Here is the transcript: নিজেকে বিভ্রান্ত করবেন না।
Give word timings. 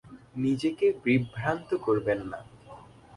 নিজেকে 0.35 0.87
বিভ্রান্ত 1.03 1.69
করবেন 1.85 2.19
না। 2.31 2.39